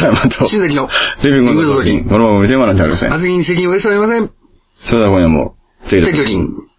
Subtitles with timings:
[0.00, 0.88] 笹山と、新崎の。
[1.22, 1.92] リビングの時。
[1.92, 3.10] に、このまま見てもらってありません。
[3.10, 4.30] 発言に責任を負いそうありません。
[4.86, 5.54] それでは今夜も、
[5.88, 6.06] ぜひ。
[6.06, 6.70] 適量に。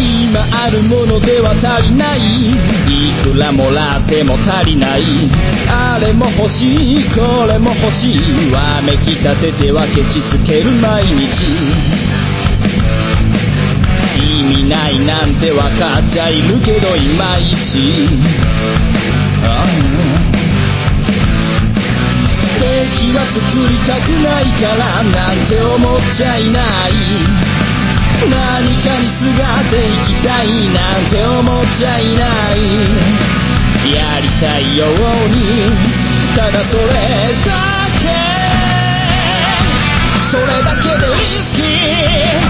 [0.00, 2.20] 今あるものでは足りない。
[2.20, 5.02] いくらもらっても足りない。
[5.68, 8.52] あれも欲しいこれも欲しい。
[8.52, 11.24] わめきたててはケチつける毎日。
[12.53, 12.53] 意
[14.44, 18.08] 味ないなんてわかっちゃいるけどいまいち
[19.42, 19.68] ああ
[22.60, 26.92] 敵は作りたくないからなんて思っちゃいない
[28.30, 28.32] 何
[28.82, 32.56] かにすがっていきたいなんて思っちゃいない
[33.92, 34.88] やりたいよう
[35.28, 35.36] に
[36.34, 37.52] ただそれだ
[38.00, 38.08] け
[40.30, 42.43] それだけでリスキー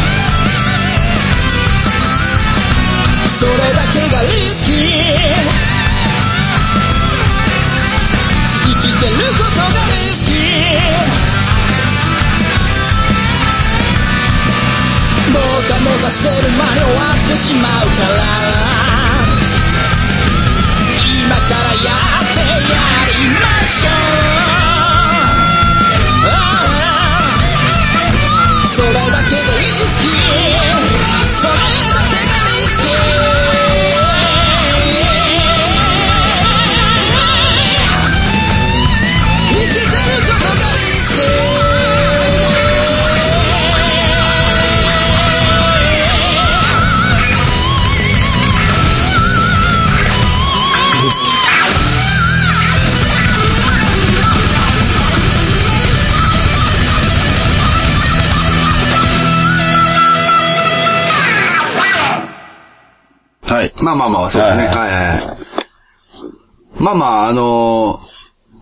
[65.19, 66.83] い。
[66.83, 68.15] まあまあ、あのー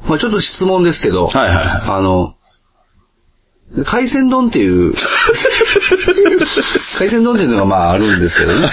[0.09, 1.67] まあちょっと質問ですけど、はいはいはい
[1.99, 2.35] あの、
[3.85, 4.93] 海鮮丼っていう、
[6.99, 8.71] 海鮮丼っていうのがまああるんですけどね。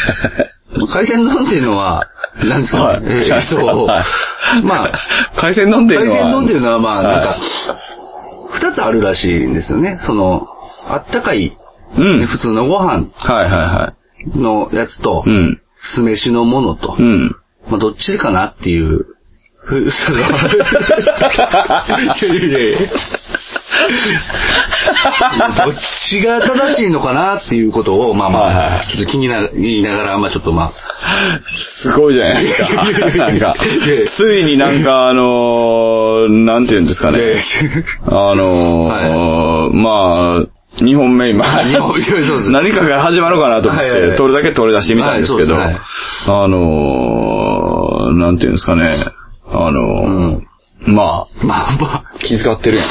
[0.92, 2.08] 海鮮丼っていうのは、
[2.44, 3.26] なんですかはいね。
[3.28, 3.56] えーっと、
[3.86, 4.03] は
[4.58, 4.92] いまあ、
[5.38, 7.38] 海鮮丼っていうのは海鮮丼っていうのはまあ、なんかは、
[8.52, 9.98] 二つあるらしいんですよね。
[10.02, 10.48] その、
[10.88, 11.58] あったかい、
[11.98, 12.28] うん。
[12.28, 13.94] 普通のご飯はいはいは
[14.36, 15.30] のやつとい。
[15.30, 15.62] う、ん。
[15.82, 17.36] 酢飯のものと、うん。
[17.69, 19.06] まあ、どっちかなっていう。
[19.62, 20.24] ふそのど
[25.72, 25.75] っ
[26.09, 30.74] ちが正しいのかなっていうことを、まあまはいはいあ、ちょっと気にな言いながら、まあちょっとまあ、
[31.84, 32.84] すごいじゃないですか。
[33.18, 33.56] なんか。
[34.18, 37.44] ついになんかあのー、なんて言うんですかね。
[38.06, 40.47] あのー、まあ、
[40.81, 42.52] 2本目今、二本いやそうです。
[42.52, 44.12] 何かが始まるかなと思っはいはいはい。
[44.12, 47.49] て、取るだけ取り出してみたんですけど、あのー、
[48.14, 49.06] なんて言うんですかね。
[49.52, 50.50] あのー、
[50.88, 52.86] まあ、まあまあ、気遣ってるやん。
[52.88, 52.90] い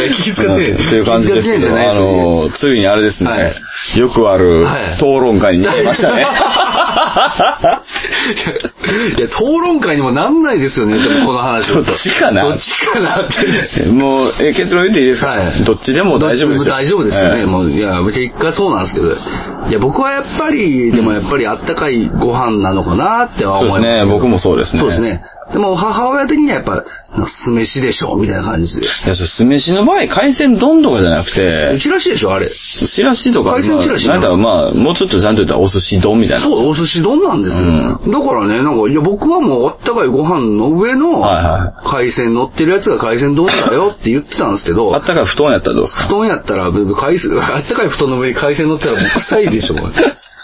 [0.00, 3.38] や気遣ってないっていう感じですけど、あの、ついにあれですね、は
[3.96, 3.98] い。
[3.98, 4.96] よくあるはい。
[4.96, 6.26] 討論会に行きましたね。
[9.16, 13.28] いや、討論会にもなんないですよね、でもこの話 どっちかなどっちかなっ
[13.74, 13.86] て。
[13.86, 16.74] もう、え、結論言っていいですか、はいどっちでも大丈夫ですよ。
[16.74, 17.40] 大丈夫ですよね。
[17.40, 19.08] ええもう、いや、結果そうなんですけど。
[19.68, 23.94] いや、僕はやっぱり、でもやっぱりあったかいご飯なのかなってはそう思いますけど。
[23.94, 24.12] ですね。
[24.12, 24.80] 僕もそうですね。
[24.80, 25.00] そうです。
[25.00, 25.22] ね。
[25.52, 26.84] でも母親的にはやっぱ、
[27.26, 28.86] 酢飯でしょ、みたいな感じで。
[28.86, 32.50] いや、酢飯の場合、海鮮丼とかじゃなくて、チラシでしょ、あれ。
[32.50, 36.44] チラシとか、海鮮チラシまあ、なんだまあ、もうちょっとちゃんと言ったらお寿司丼みたいな。
[36.44, 37.64] そう、お寿司丼なんですよ。
[37.64, 41.20] うだからね、なんか、いや、僕はもうあったかいご飯の上の
[41.84, 46.06] 海鮮乗ってるやつが海鮮丼だよって言ってたんですけど、あったかい布団やったらどうですか？
[46.06, 49.74] 布団やったら、海鮮、あったかい布団の上に海鮮乗ったらもう臭いでしょ。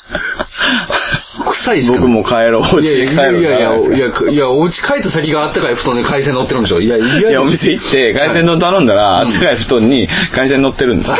[1.53, 3.43] 臭いし僕も帰ろう、お家に帰いやい。
[3.43, 3.63] やい
[3.99, 6.81] やいや、お家帰った先があったかい布団で海鮮乗ってるんでしょ。
[6.81, 11.17] いや、いや、いや、お店行って、海鮮丼頼んだら、あったかい布団に海鮮乗ってるんですよ。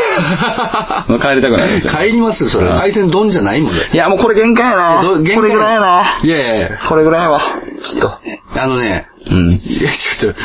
[1.19, 1.93] 帰りたくないですよ。
[1.93, 2.69] 帰りますよ、それ。
[2.69, 3.79] うん海鮮丼じゃないもんね。
[3.93, 5.01] いや、もうこれ限界やな。
[5.03, 6.03] ど限界これぐらいやな。
[6.23, 7.41] いやいやこれぐらいやわ。
[7.83, 8.13] ちょっと。
[8.59, 9.51] あのね、うん。
[9.53, 9.89] いや、
[10.19, 10.39] ちょっと、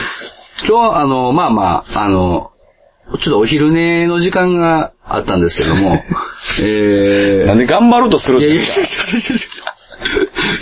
[0.67, 2.51] 今日、あの、まあまあ、あの、
[3.19, 5.99] ちょっとお昼寝の時間があったんですけども、
[6.63, 8.79] えー、なんで頑張ろうとするんいやいやいやです
[9.63, 9.75] か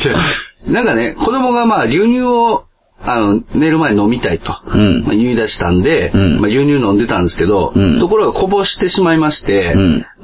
[0.05, 2.65] いやいやなんかね、子供がまあ牛乳を、
[3.01, 5.03] あの、寝る前に飲みたいと、うん。
[5.05, 6.41] まあ、言い出したんで、うん。
[6.41, 8.01] まあ、牛乳飲んでたんですけど、うん。
[8.01, 9.77] ところがこぼしてしまいまして、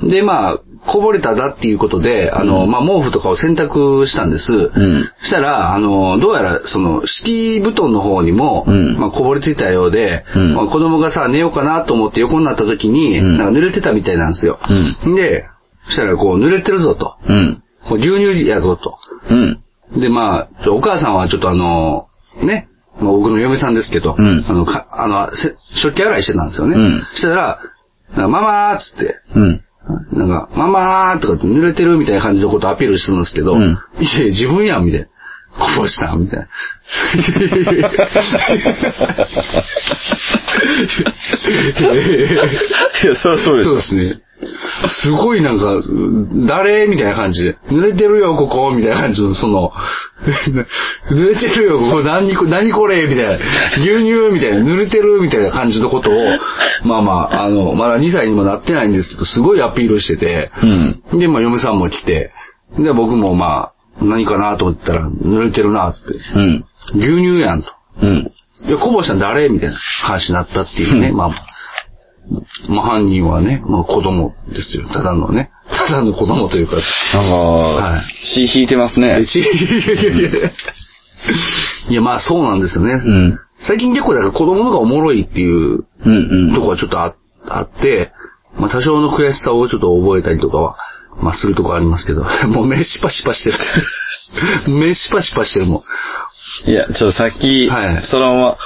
[0.03, 4.53] で、まあ、こぼれただっていうことで、あの、まあ、毛布とかを洗濯したんです。
[4.53, 14.59] んそしたら、あの、どうやら、その、敷布団の方にも、うんまあ、こぼれてたようで、うんまあ、子供がさ、寝ようかなと思って横になった時に、うんなんか濡れてたみたいなんですよ。
[15.17, 15.47] で、
[15.87, 17.17] そしたらこう、濡れてるぞと。
[17.27, 17.63] うん。
[17.89, 18.99] こう牛乳やぞと。
[19.31, 20.01] うん。
[20.01, 22.09] で、まあ、お母さんはちょっとあの、
[22.43, 22.69] ね、
[23.01, 26.77] まあ、僕の嫁さんですけど、うんあの、か、あの、せ食器洗いしてたんですよね。
[26.77, 27.61] うんしたら、
[28.17, 29.65] ママーっつって、うん。
[30.13, 35.07] なんか、ママーとかって濡れてるみたいな感じのことをアピールするんですけど、うんいやいや、自分やん、みたいな。
[35.57, 36.47] こぼしたんみたいな。
[43.05, 43.71] いや、そりゃそうでしょ。
[43.71, 44.15] そうですね。
[45.03, 45.83] すごいなんか、
[46.47, 49.73] 誰みたいな感じで、濡れてるよ、ここみたいな感じの、その、
[51.11, 53.37] 濡れてるよ、ここ、何こ、何これみたいな、
[53.79, 56.15] 牛乳みたいな、濡れてるみたいな感じのことを、
[56.85, 60.51] まあまあ、あの、まだ2歳にもなってないんですけど、すごいアピールしてて、
[61.13, 61.19] うん。
[61.19, 62.33] で、まあ、嫁さんも来て、
[62.79, 66.65] で、僕もまあ、何かなと思ったら、濡れてるな、つって、うん。
[66.97, 67.69] 牛乳やんと。
[68.03, 68.31] うん。
[68.67, 71.31] いや、こぼしたん誰みたいな話になったっていうね、まあ、
[72.69, 74.89] まあ犯人はね、まあ子供ですよ。
[74.89, 75.51] ただのね。
[75.69, 76.77] ただの子供というか。
[76.77, 79.27] なんか、はい血引いてますねえ。
[79.27, 79.49] ちいや
[79.95, 80.51] いやいや
[81.91, 82.95] いやまあそうなんですよね。
[82.95, 83.39] うん。
[83.61, 86.55] 最近結構だから子供の方がおもろいっていううんうん。
[86.55, 87.17] とこはちょっとあ
[87.47, 88.13] あって、
[88.59, 90.77] まあ多少の悔しさをちょっと覚えたりとかは、
[91.21, 93.59] まあするとこありますけど、 もう目シパシパしてる。
[94.69, 95.85] 目シパシパしてるも
[96.67, 96.71] ん。
[96.71, 98.57] いや、ちょっとさっき、はいそのまま、はい、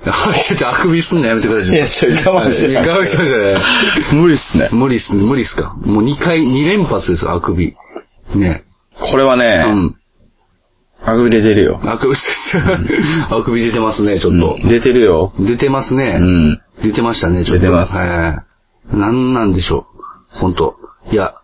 [0.48, 1.76] ちょっとあくびすんのやめてください。
[1.76, 4.14] いやちょ我慢して 我慢してください。
[4.14, 4.68] 無理っすね。
[4.72, 5.74] 無理っすね、無理っすか。
[5.84, 7.74] もう2回、2連発ですよ、あくび。
[8.34, 8.62] ね。
[8.98, 9.94] これはうね、ん。
[11.04, 11.80] あくび出てるよ。
[11.84, 12.14] あくび。
[13.30, 14.56] あくび出てますね、ちょっと。
[14.62, 15.32] うん出てるよ。
[15.38, 16.18] 出てますね。
[16.20, 16.60] うん。
[16.82, 17.60] 出てましたね、ちょっと。
[17.60, 18.44] 出てますは
[18.94, 18.96] い。
[18.96, 19.86] なんなんでしょ
[20.34, 20.38] う。
[20.38, 20.76] 本当
[21.12, 21.34] いや、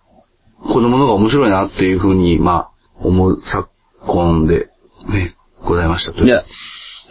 [0.62, 2.68] 子供の方が面白いなっていうふうに、まあ、
[3.00, 3.68] 思う昨
[4.06, 4.68] 今で、
[5.08, 6.24] ね、ございましたと。
[6.24, 6.42] いや、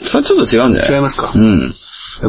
[0.03, 0.91] それちょっと違うんじゃない？
[0.93, 1.31] 違いますか？
[1.33, 1.73] うん。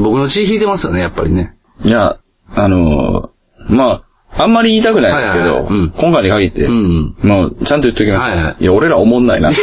[0.03, 1.55] 僕の血引いてますよね、やっぱりね。
[1.85, 2.19] いや、
[2.55, 4.03] あのーま
[4.37, 8.21] あ、あんまり言いたくないですけど、はいはいはいうん今回に限って、うんもう、ちゃんと言っときます。
[8.21, 9.51] はいはいや、俺ら思んないな。
[9.51, 9.55] い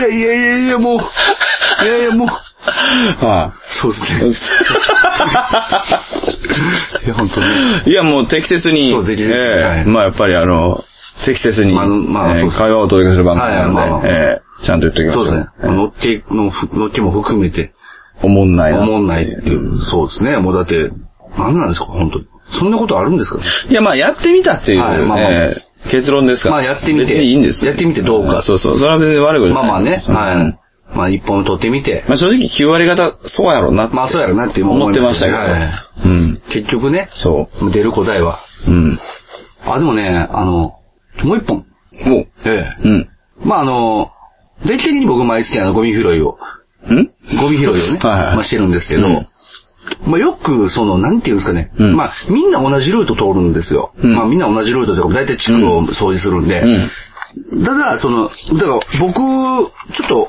[0.00, 0.98] やいやいやいや、もう、
[1.84, 2.28] いやいや、もう、
[3.24, 3.52] は
[3.82, 4.08] そうですね。
[7.04, 7.46] いや、本当に。
[7.86, 7.90] い。
[7.90, 10.84] いや、もう適切に、そう適切にええはいまあ、やっぱりあの、
[11.24, 15.76] 適切に、まあまあええそうです会話をお届けする番組なので、はいまあまあええちゃんと言っときますそうですね。
[15.76, 17.72] 乗っけの、乗っけも含めて、
[18.22, 18.80] 思んないな。
[18.80, 19.80] 思んないっていう。
[19.80, 20.36] そうですね。
[20.36, 20.90] もうだって、
[21.36, 22.26] 何なんですか、本当に。
[22.58, 23.38] そんなことあるんですか？
[23.38, 23.44] ね。
[23.70, 26.54] いや、まあ、やってみたっていう、はいまあまあええ結論ですから。
[26.56, 28.78] まあやってみていいんですよやってみてどうかそうそう。
[28.78, 29.98] それは別に悪いことじゃないまあまあね。
[30.36, 30.58] はい。
[30.96, 32.04] まあ一本取ってみて。
[32.06, 35.38] まあ正直9割方、そうやろうなまあそうやろなって思ってましたけど。
[35.38, 35.70] はい
[36.04, 36.42] うん。
[36.50, 38.38] 結局ね、そ出る答えは。
[38.68, 38.70] う。
[38.70, 38.98] うん。
[39.66, 40.74] あ、でもね、あの、
[41.24, 41.66] もう一本。
[42.04, 42.26] もう。
[42.44, 42.88] ええ。
[42.88, 43.08] うん。
[43.44, 44.10] まああの、
[44.66, 46.38] 定期的に僕毎月あのゴミ拾いを、
[46.88, 47.10] ん？
[47.40, 49.26] ゴミ拾いをね、はいはいまあしてるんですけど、うん
[50.06, 53.92] まあよく、その、なんていうんですかね、うんまあみんな同じルート通るんですよ。
[53.98, 57.64] うんまあみんな同じルートというか、大体地区を掃除するんで、うん。
[57.64, 58.36] ただ、その、だか
[58.66, 59.18] ら僕、
[59.94, 60.28] ちょっと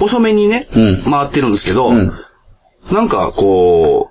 [0.00, 2.12] 遅めにね、うん回ってるんですけど、うん。
[2.90, 4.10] なんかこ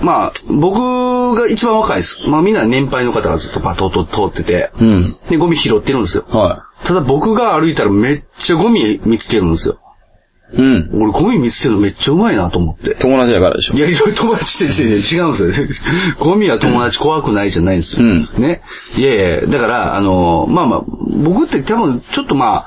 [0.00, 0.78] う、まあ、僕
[1.34, 2.18] が一番若いです。
[2.28, 5.16] まあみんな年配の方がずっとバトッと通ってて、うん。
[5.28, 6.24] で、ゴミ拾ってるんですよ。
[6.28, 9.78] はただ僕が歩いたらめっちゃゴミ見つけるんですよ。
[10.52, 10.56] い。
[10.56, 11.02] うん。
[11.02, 12.94] 俺ゴミ見つけるのめっちゃうまいなと思って。
[12.96, 13.80] 友達だからでしょい。
[13.80, 15.48] や、いや友達って違うんですよ。
[16.20, 18.02] ゴミは友達怖くないじゃないんですよ。
[18.02, 18.62] うんね。
[18.96, 20.84] いやいや、だから、あの、まあまあ、
[21.24, 22.66] 僕って多分ちょっとま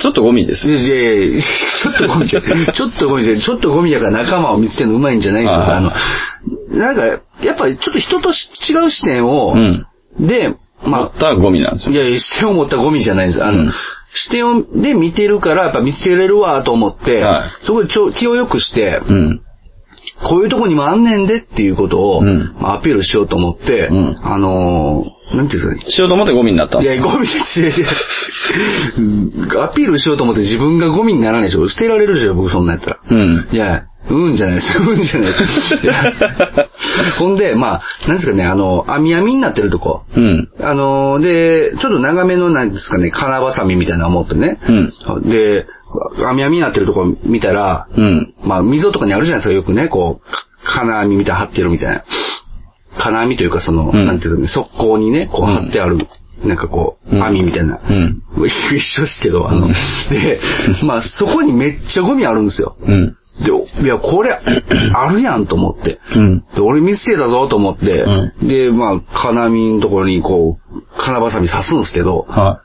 [0.00, 0.74] ちょっとゴミですよ。
[0.74, 1.42] いやいやいや
[1.82, 5.60] ちょっとゴミじゃ、ちょっとゴミじゃ、ちょっとゴミやから仲間を見つけるのうまいんじゃないんですよ。
[5.60, 5.90] はいあの、
[6.70, 7.04] なんか、
[7.44, 9.86] やっぱりちょっと人とし違う視点を、うん。
[10.26, 12.02] で、持まったゴミなんですあ、いよ。
[12.02, 13.44] やいや、視点を持ったゴミじゃないんです。
[13.44, 13.72] あの、うん
[14.10, 19.42] 視点を、で見てるから、やっぱ見つけれるわと思って、はいそこでちょ気を良くして、うん。
[20.26, 25.90] こういうとこにもあんねんでっていうことを、うんまあアピールしようと思って、うんあのーなんていうんですかね。
[25.90, 27.68] しようと思ってゴミになったんですいや、ゴミですよ。
[27.68, 27.86] いや
[28.98, 31.68] うんアピールしようと思って自分がゴミにならないでしょ。
[31.68, 33.00] 捨てられるでしょ、僕そんなんやったら。
[33.10, 33.48] うん。
[33.52, 34.78] いや、うんじゃないです。
[34.78, 35.74] うんじゃないです。
[35.74, 36.14] いや
[37.18, 40.02] ほんで、まあ、なんですかね、あの、網網になってるとこ。
[40.16, 40.48] うん。
[40.60, 44.58] あの、で、ちょっと長めの、なんですかね、金バサミみたいなのを持ってね。
[44.66, 45.28] うん。
[45.28, 45.66] で、
[46.24, 48.34] 網網になってるとこ見たら、うん。
[48.44, 52.04] まあ、溝とかにあるじゃないですか、よくね、こう、か金網みたいな貼ってるみたいな。
[52.98, 55.98] 金網というか、その、うんなんていうかね、側溝にね、こう貼ってある、
[56.44, 57.80] なんかこう、うん網みたいな。
[57.88, 58.22] うん。
[58.46, 59.72] 一緒ですけど、あの、うん
[60.10, 60.40] で、
[60.84, 62.76] まあ、そこにめっちゃゴミあるんですよ。
[62.80, 63.16] うん。
[63.44, 66.00] で、いや、これ、あるやんと思って。
[66.14, 66.44] うん。
[66.54, 72.62] で、俺見つけたぞと思って、うで、まあ、金網のところにこう、金バサミ刺すんですけど、は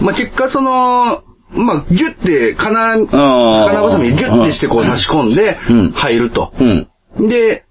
[0.00, 6.52] まあ、結果その、まあ、ギュッて、金、金バサミギュッてしてこう差し込んでうん、入ると。
[6.58, 6.64] い。
[7.18, 7.28] うん。
[7.28, 7.64] で、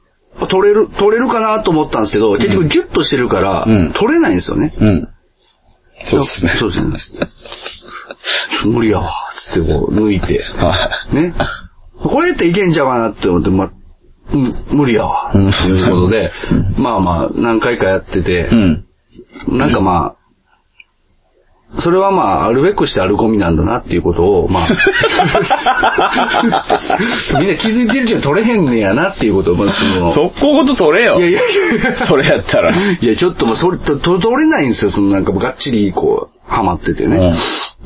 [0.45, 4.73] 取れる、取れるかなと思ったんですけど、結局ギュッとしてるから、うん取れないんですよね。
[4.77, 5.07] うん。
[6.05, 6.51] そうですね。
[6.59, 7.27] そうですね。
[8.65, 10.43] 無理やわ、つってこう、抜いて。
[10.43, 11.33] はね。
[12.03, 13.71] これやっていけんちゃうかなって思って、ま、
[14.33, 16.31] うん無理やわ、とうんいうことで、
[16.77, 18.47] まあまあ、何回かやっててい。
[18.49, 18.85] う、ん。
[19.47, 20.16] なんかまあ、
[21.79, 24.69] それはまあ、あるべくしてあるゴミなんだなっていうことを、まあ、
[27.39, 31.19] みんな気づいてるけど取れへんねやなっていうことを、まあ、その、速攻ごと取れよ。
[31.19, 31.41] いやいや
[32.07, 32.71] それやったら。
[32.71, 34.91] いや、ちょっともうそれと、と取れないんですよ。
[34.91, 37.35] そのなんかがっちりこう、はまっててね。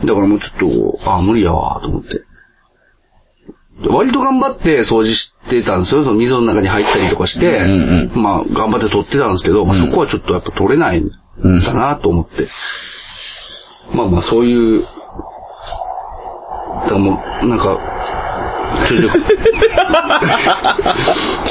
[0.06, 2.22] だからもうちょっと、あ、無理やわ、と思って。
[3.90, 6.04] 割と頑張って掃除してたんですよ。
[6.04, 11.10] その溝の中に入ったりとかして、うんまあ、頑張って取ってたんですけど、まあ、そこはちょっとやっぱ取れないん
[11.42, 12.48] だなと思って。
[13.94, 14.84] まあまあ、そういう、
[16.90, 17.78] だもう、なんか、
[18.88, 19.12] ちょいちょい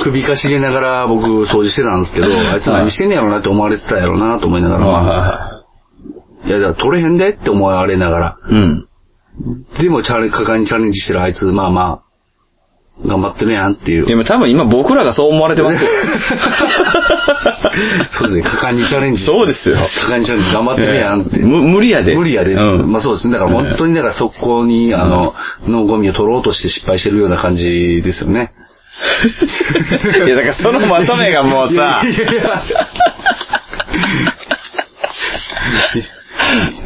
[0.03, 5.61] 首かしげながら僕掃除してたんですけど、あいつ何してんねやろなって思われてたやろなと思いながら、まあ
[6.47, 8.87] いや、だから取れへんでって思われながら、うん。
[9.79, 12.07] でもチャレ、果敢にチャレンジしてるあいつ、まあまあ、
[13.07, 14.07] 頑張ってるやんっていう。
[14.07, 15.89] でも多分今僕らがそう思われてますよ。
[18.13, 21.39] そうですね、果敢にチャレンジそうですよ果敢にチャレンジ頑張ってるやんって。
[21.39, 22.15] む無理やで。
[22.15, 22.53] 無理やで。
[22.53, 22.93] うん。
[22.93, 23.33] まあそうですね。
[23.35, 25.35] だから本当に、だからそこに、あの、
[25.67, 28.53] のゴミを取ろうとして失敗してるような感じですよね。
[30.27, 32.63] いや、だからそのまとめがもうさい、やいやいや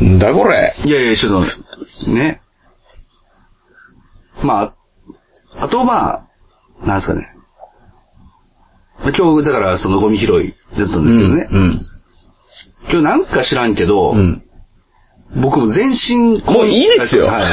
[0.03, 0.75] んだこれ。
[0.85, 1.45] いやいや、ちょっ
[2.05, 2.41] と、ね。
[4.43, 4.75] まあ、
[5.57, 6.27] あとまあ、
[6.87, 7.31] なんですかね。
[9.01, 11.49] まあ今日、だからそのゴミ拾いだったんですけどね。
[11.51, 11.81] うん。
[12.91, 14.43] 今日なんか知らんけど、うん。
[15.43, 17.27] 僕も全身もういいですよ。
[17.27, 17.45] はい。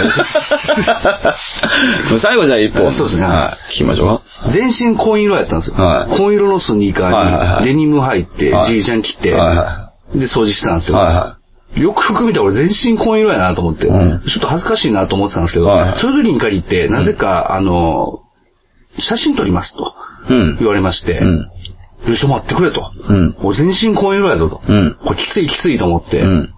[2.11, 2.91] も う最後じゃあ一本。
[2.91, 3.73] そうですねはい。
[3.73, 4.07] 聞きましょう
[4.45, 4.51] か。
[4.51, 5.77] 全身紺色やったんですよ。
[5.77, 10.97] はい紺色のスニーカーにデニム入って、はいジージャン着て、はいはで掃除してたんですよ。
[10.97, 11.37] はいは
[11.75, 18.19] よく服見たら俺全身紺色やなと思って、うんちょっと恥ずかしいなと思ってたんですけど、はいはいそういう時に限って、なぜか、あの、
[18.99, 19.93] 写真撮りますと
[20.29, 21.37] うん言われまして、うん。
[22.07, 22.91] よいしょ待ってくれと。
[23.09, 23.35] うん。
[23.43, 24.61] 俺全身紺色やぞと。
[24.67, 24.97] うん。
[25.03, 26.53] これきついきついと思って、うん。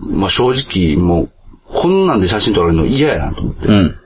[0.00, 1.32] まあ正直もう、
[1.66, 3.66] こんなんで写真撮られるの嫌やなと思って。
[3.66, 3.96] うん。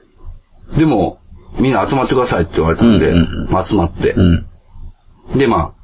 [0.79, 1.19] でも、
[1.61, 5.39] みんな集まってくださいって言われたんで、うんうんうんまあ集まって、うん。
[5.39, 5.78] でまあ、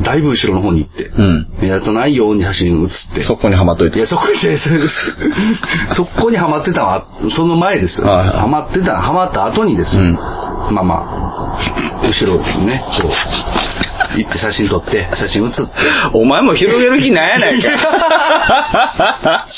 [0.00, 1.48] だいぶ後ろの方に行って、うん。
[1.60, 3.22] 目立たないように写真写って。
[3.22, 3.98] そこにはまっといて。
[3.98, 4.34] いや、そこに、
[5.94, 8.06] そこにはまってたのは、その前ですよ。
[8.06, 10.02] はまってた、はまった後にですよ。
[10.02, 10.18] うん
[10.70, 15.72] まあまあ、後ろにね、こう、行って写真撮って、写真写って。
[16.14, 19.46] お前も広げる気ないやないか。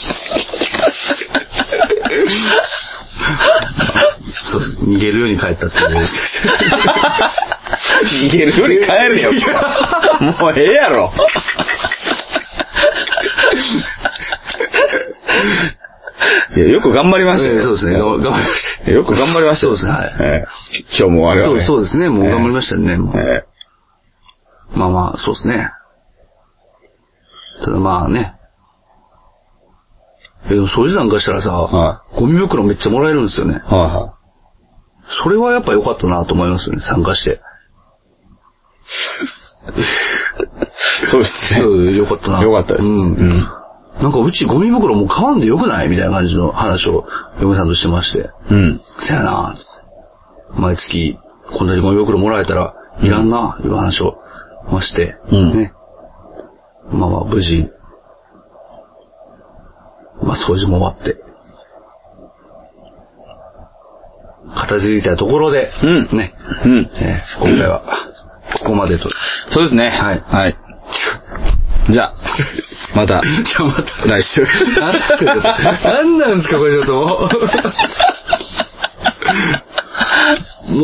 [4.51, 6.07] そう、逃げるように帰ったっていう。
[8.05, 9.33] 逃げるより帰るよ。
[10.41, 11.13] もうええやろ。
[16.57, 17.55] いや、よく頑張りましたよ。
[17.55, 17.99] ええそうですね。
[17.99, 18.91] 頑張りました。
[18.91, 19.77] よく頑張りましたよ。
[19.77, 21.55] そうですねはいええ今日も我々。
[21.55, 22.09] そうそうですね。
[22.09, 22.97] もう頑張りましたね。
[22.97, 23.55] もうええ
[24.79, 25.71] まあまあ、そうですね。
[27.65, 28.35] ただまあね。
[30.47, 33.55] えでも掃除なんかしたらさ、はゴミ袋めっちゃもらえるんですよね。
[33.55, 34.15] はいは
[35.23, 37.41] それはやっぱ良かったなと思いますよね、参加して。
[39.71, 39.73] い。
[41.11, 41.61] そうですね。
[41.61, 42.43] そう良かったな。
[42.43, 42.87] よかったです。
[42.87, 42.93] うん。
[42.93, 43.49] うん。
[44.03, 47.07] なんかうちゴミ袋もう買わんでよくないみたいな感じの話を
[47.41, 48.31] 嫁さんとしてまして。
[48.51, 48.81] うん。
[49.01, 50.61] せやなつって。
[50.61, 51.19] 毎月、
[51.57, 54.19] こんなにゴミ袋もらえたら、いらんな、いう話を
[54.71, 55.17] まして。
[55.31, 55.73] うんね。
[56.93, 57.71] まあまあ、無事、
[60.23, 61.21] まあ掃除も終わって。
[64.55, 66.35] 片付いたところで、うんね。
[66.65, 66.91] うん。
[66.95, 67.83] えー今回は、
[68.59, 69.09] ここまでと。
[69.53, 69.91] そうですね。
[69.91, 70.57] はいはい。
[71.91, 72.15] じゃあ、
[72.95, 73.83] また、 じゃあまた。
[74.07, 74.47] 来週。
[75.85, 77.29] なんなんですか、これちょっとも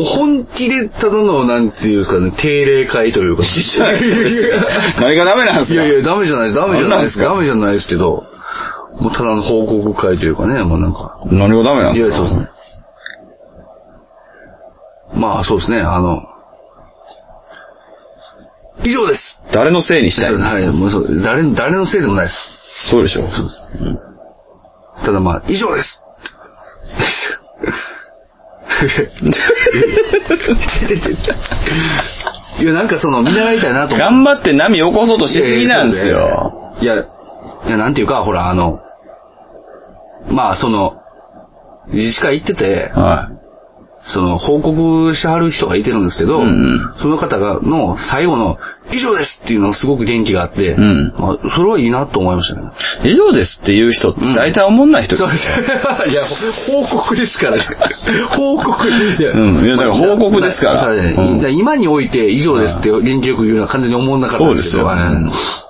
[0.01, 0.05] う。
[0.05, 3.43] 本気でただの、なんていうかね、定例会というか。
[5.01, 5.73] 何がダメなんですか？
[5.73, 7.17] いやいや、ダメじゃない、ダメじゃないです。
[7.17, 7.23] か？
[7.25, 8.23] ダメじゃないですけど、
[8.99, 11.17] もうただの報告会というかね、もうなんか。
[11.25, 12.27] 何がダメなんいや、ですか？
[12.27, 12.47] そうですね。
[15.15, 16.21] まあ、そうですね、あの、
[18.83, 19.41] 以上です。
[19.53, 22.37] 誰のせいにしたいはい、もうそう、誰、誰のせいでもないです。
[22.89, 23.21] そうでしょ。
[25.05, 26.03] ただまあ、以上です。
[32.59, 33.97] いや、なんかその、見習いたいなと思って。
[33.97, 36.75] 頑張って波起こそうとしすぎなんですよ。
[36.81, 38.81] いや、いや、なんていうか、ほら、あの、
[40.29, 40.97] まあ、その、
[41.87, 43.29] 自治会行ってて、は
[44.03, 48.57] その、報告しはる人がいてるんですけど、うんうんその方が、の最後の、
[48.91, 52.71] 以上ですっていうのがすごく元気があって、うんまあ、それはいいなと思いましたね。
[53.05, 55.45] 以上ですっていう人って大体思んない人そうです。
[56.09, 56.23] いや、
[56.67, 57.63] 報告ですからね。
[58.29, 58.87] 報告。
[58.87, 64.83] いやうんいやだから報告ですからそうねうんだ今において以上ですって元気よく言うのは完全に思わなかったんですけど。
[64.83, 65.61] そうですよはい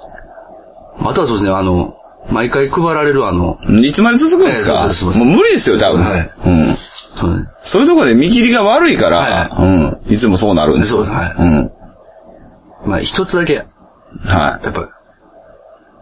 [1.04, 1.96] あとはそうですね、あの、
[2.30, 6.02] 毎回配られるあの、いつまで続くんですええかそうですそうですもう無理ですよ、多分。
[6.02, 6.78] はいうん。
[7.20, 10.14] そうねそういうところで見切りが悪いから、はうん。
[10.14, 11.04] いつもそうなるんですよ。
[11.06, 12.90] そうはいうん。
[12.90, 14.66] まあ一つだけ、はい。
[14.66, 14.90] やっぱ、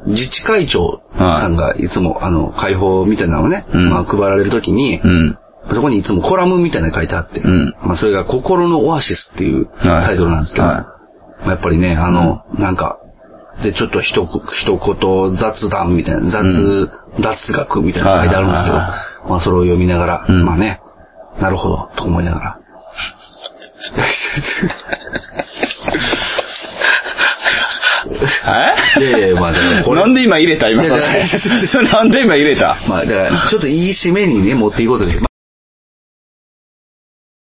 [0.08, 5.38] 自治会長さんがいつも、あの、解放みたいなのをね、うんまあ配られるときに、うん。
[5.74, 10.76] そこにいつもコラムみたいなの書いてあって、うんまあそれが心のオアシスっていうはいタイトルなんですけど、はい
[11.42, 12.99] まあやっぱりね、あの、なんか、
[13.64, 16.92] で、ちょっと一言、一言雑談みたいな、雑、うん。
[17.22, 20.46] 雑学みたいなの書いてあるんですけど、まあそれを読みながら、うん。
[20.46, 20.80] まあね、
[21.42, 22.60] なるほど、と思いながら。
[28.98, 29.00] え？
[29.02, 30.98] いやいやまあだか なんで今入れた今 な
[32.04, 32.78] んで今入れた？
[32.88, 35.20] まあだから、ちょっといい締めにね、持っていこうとで、